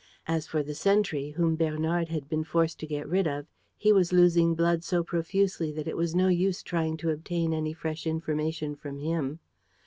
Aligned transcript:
As 0.27 0.47
for 0.47 0.63
the 0.63 0.73
sentry, 0.73 1.29
whom 1.29 1.55
Bernard 1.55 2.07
had 2.09 2.27
been 2.27 2.43
forced 2.43 2.79
to 2.79 2.87
get 2.87 3.07
rid 3.07 3.27
of, 3.27 3.45
he 3.77 3.93
was 3.93 4.11
losing 4.11 4.55
blood 4.55 4.83
so 4.83 5.03
profusely 5.03 5.71
that 5.73 5.87
it 5.87 5.95
was 5.95 6.15
no 6.15 6.27
use 6.27 6.63
trying 6.63 6.97
to 6.97 7.11
obtain 7.11 7.53
any 7.53 7.73
fresh 7.73 8.07
information 8.07 8.75
from 8.75 8.97
him. 8.97 9.37